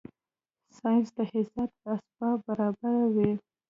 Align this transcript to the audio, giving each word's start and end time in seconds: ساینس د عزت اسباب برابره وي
ساینس 0.77 1.09
د 1.15 1.17
عزت 1.33 1.71
اسباب 1.97 2.37
برابره 2.47 3.05
وي 3.15 3.31